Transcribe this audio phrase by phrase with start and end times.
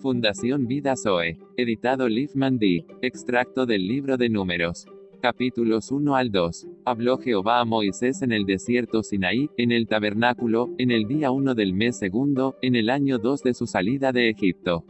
[0.00, 1.36] Fundación Vida Zoe.
[1.58, 2.86] Editado Liefman D.
[3.02, 4.86] Extracto del libro de Números.
[5.20, 6.66] Capítulos 1 al 2.
[6.86, 11.54] Habló Jehová a Moisés en el desierto Sinaí, en el tabernáculo, en el día 1
[11.54, 14.84] del mes segundo, en el año 2 de su salida de Egipto.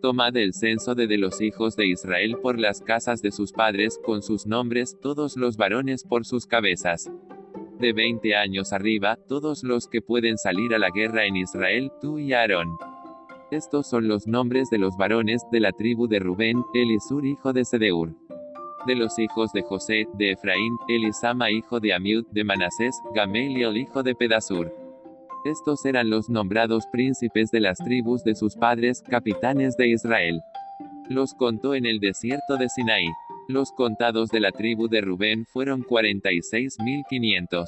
[0.00, 4.00] Tomad el censo de, de los hijos de Israel por las casas de sus padres,
[4.04, 7.08] con sus nombres, todos los varones por sus cabezas.
[7.78, 12.18] De 20 años arriba, todos los que pueden salir a la guerra en Israel, tú
[12.18, 12.76] y Aarón.
[13.52, 17.66] Estos son los nombres de los varones de la tribu de Rubén, Elisur hijo de
[17.66, 18.14] Sedeur.
[18.86, 24.02] De los hijos de José, de Efraín, Elisama hijo de Amiud, de Manasés, Gamaliel hijo
[24.02, 24.74] de Pedasur.
[25.44, 30.40] Estos eran los nombrados príncipes de las tribus de sus padres, capitanes de Israel.
[31.10, 33.10] Los contó en el desierto de Sinaí.
[33.48, 37.66] Los contados de la tribu de Rubén fueron 46.500.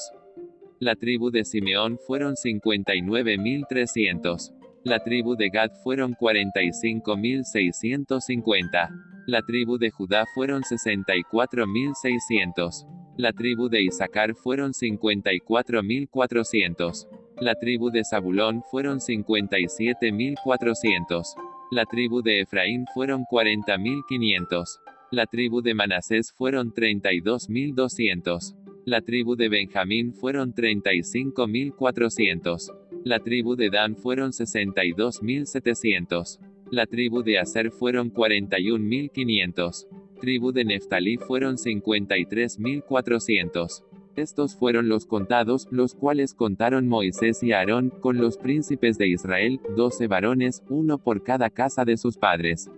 [0.78, 4.63] La tribu de Simeón fueron 59.300.
[4.84, 8.90] La tribu de Gad fueron 45.650.
[9.26, 12.86] La tribu de Judá fueron 64.600.
[13.16, 17.08] La tribu de Isaacar fueron 54.400.
[17.40, 21.34] La tribu de Zabulón fueron 57.400.
[21.70, 24.80] La tribu de Efraín fueron 40.500.
[25.12, 28.54] La tribu de Manasés fueron 32.200.
[28.84, 32.83] La tribu de Benjamín fueron 35.400.
[33.04, 36.38] La tribu de Dan fueron 62.700.
[36.70, 39.86] La tribu de Aser fueron 41.500.
[40.22, 43.84] Tribu de Neftalí fueron 53.400.
[44.16, 49.60] Estos fueron los contados, los cuales contaron Moisés y Aarón, con los príncipes de Israel,
[49.76, 52.70] doce varones, uno por cada casa de sus padres.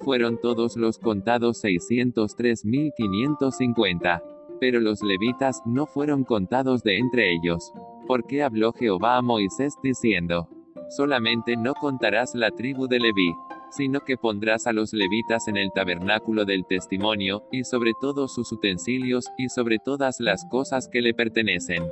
[0.00, 4.22] Fueron todos los contados 603.550.
[4.60, 7.72] Pero los levitas no fueron contados de entre ellos.
[8.06, 10.48] Porque habló Jehová a Moisés diciendo,
[10.90, 13.32] solamente no contarás la tribu de Leví,
[13.70, 18.52] sino que pondrás a los levitas en el tabernáculo del testimonio, y sobre todos sus
[18.52, 21.82] utensilios, y sobre todas las cosas que le pertenecen.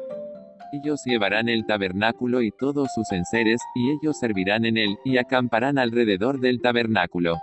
[0.72, 5.76] Ellos llevarán el tabernáculo y todos sus enseres, y ellos servirán en él, y acamparán
[5.76, 7.36] alrededor del tabernáculo.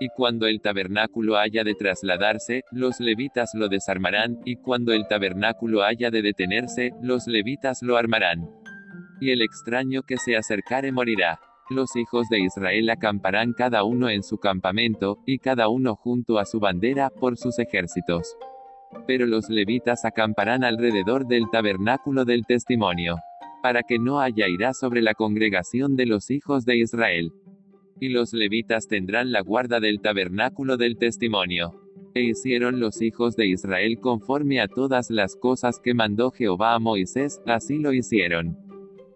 [0.00, 5.82] Y cuando el tabernáculo haya de trasladarse, los levitas lo desarmarán, y cuando el tabernáculo
[5.82, 8.48] haya de detenerse, los levitas lo armarán.
[9.20, 11.38] Y el extraño que se acercare morirá.
[11.70, 16.44] Los hijos de Israel acamparán cada uno en su campamento, y cada uno junto a
[16.44, 18.36] su bandera, por sus ejércitos.
[19.06, 23.16] Pero los levitas acamparán alrededor del tabernáculo del testimonio.
[23.62, 27.32] Para que no haya ira sobre la congregación de los hijos de Israel
[28.00, 31.80] y los levitas tendrán la guarda del tabernáculo del testimonio.
[32.14, 36.78] E hicieron los hijos de Israel conforme a todas las cosas que mandó Jehová a
[36.78, 38.56] Moisés, así lo hicieron.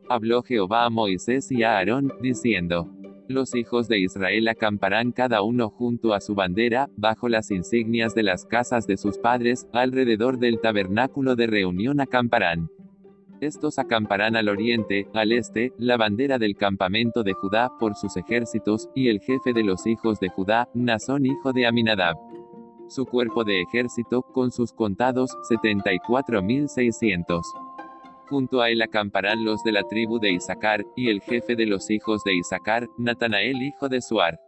[0.08, 2.90] Habló Jehová a Moisés y a Aarón, diciendo,
[3.28, 8.22] los hijos de Israel acamparán cada uno junto a su bandera, bajo las insignias de
[8.22, 12.70] las casas de sus padres, alrededor del tabernáculo de reunión acamparán.
[13.40, 18.88] Estos acamparán al oriente, al este, la bandera del campamento de Judá, por sus ejércitos,
[18.96, 22.16] y el jefe de los hijos de Judá, Nazón hijo de Aminadab.
[22.88, 27.42] Su cuerpo de ejército, con sus contados, 74.600.
[28.28, 31.90] Junto a él acamparán los de la tribu de Isaacar, y el jefe de los
[31.90, 34.40] hijos de Isaacar, Natanael hijo de Suar.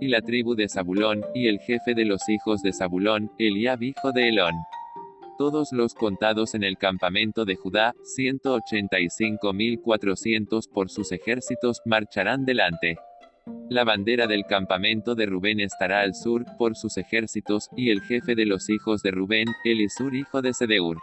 [0.00, 4.12] Y la tribu de Zabulón, y el jefe de los hijos de Zabulón, Eliab hijo
[4.12, 4.54] de Elón
[5.40, 12.98] todos los contados en el campamento de Judá, 185.400 por sus ejércitos, marcharán delante.
[13.70, 18.34] La bandera del campamento de Rubén estará al sur, por sus ejércitos, y el jefe
[18.34, 20.98] de los hijos de Rubén, Elisur hijo de Sedeur.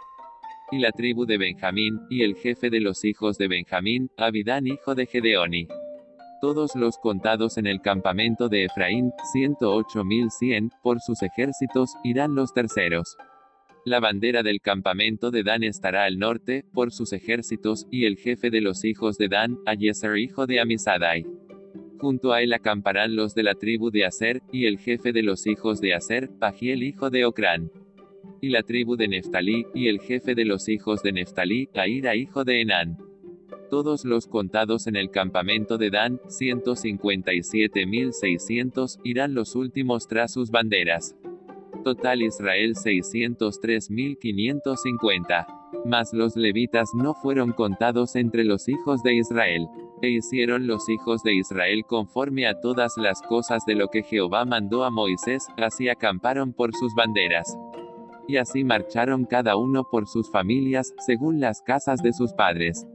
[0.70, 4.94] Y la tribu de Benjamín, y el jefe de los hijos de Benjamín, Abidán hijo
[4.94, 5.66] de Gedeoni.
[6.40, 13.16] Todos los contados en el campamento de Efraín, 108.100, por sus ejércitos, irán los terceros.
[13.88, 18.50] La bandera del campamento de Dan estará al norte, por sus ejércitos, y el jefe
[18.50, 21.24] de los hijos de Dan, Ayeser hijo de Amisadai.
[21.98, 25.46] Junto a él acamparán los de la tribu de Aser, y el jefe de los
[25.46, 27.70] hijos de Aser, Pagiel hijo de Ocrán.
[28.42, 32.44] Y la tribu de Neftalí, y el jefe de los hijos de Neftalí, Aira hijo
[32.44, 32.98] de Enán.
[33.70, 41.16] Todos los contados en el campamento de Dan, 157.600, irán los últimos tras sus banderas.
[41.88, 45.46] Total Israel 603.550.
[45.86, 49.66] Mas los levitas no fueron contados entre los hijos de Israel.
[50.02, 54.44] E hicieron los hijos de Israel conforme a todas las cosas de lo que Jehová
[54.44, 57.56] mandó a Moisés, así acamparon por sus banderas.
[58.28, 62.86] Y así marcharon cada uno por sus familias, según las casas de sus padres.